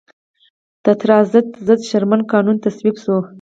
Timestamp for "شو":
3.03-3.15